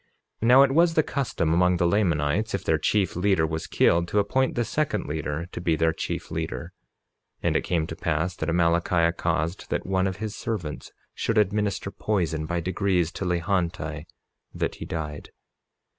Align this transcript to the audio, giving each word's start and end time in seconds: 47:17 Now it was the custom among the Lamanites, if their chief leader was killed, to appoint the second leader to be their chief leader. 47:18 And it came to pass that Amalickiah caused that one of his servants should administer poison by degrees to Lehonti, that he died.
47:17 0.41 0.47
Now 0.47 0.63
it 0.63 0.71
was 0.71 0.93
the 0.95 1.03
custom 1.03 1.53
among 1.53 1.77
the 1.77 1.85
Lamanites, 1.85 2.55
if 2.55 2.63
their 2.63 2.79
chief 2.79 3.15
leader 3.15 3.45
was 3.45 3.67
killed, 3.67 4.07
to 4.07 4.17
appoint 4.17 4.55
the 4.55 4.65
second 4.65 5.05
leader 5.05 5.45
to 5.51 5.61
be 5.61 5.75
their 5.75 5.93
chief 5.93 6.31
leader. 6.31 6.73
47:18 7.41 7.41
And 7.47 7.55
it 7.55 7.63
came 7.63 7.85
to 7.85 7.95
pass 7.95 8.35
that 8.37 8.49
Amalickiah 8.49 9.15
caused 9.15 9.69
that 9.69 9.85
one 9.85 10.07
of 10.07 10.17
his 10.17 10.35
servants 10.35 10.91
should 11.13 11.37
administer 11.37 11.91
poison 11.91 12.47
by 12.47 12.59
degrees 12.59 13.11
to 13.11 13.25
Lehonti, 13.25 14.07
that 14.55 14.73
he 14.81 14.85
died. 14.85 15.29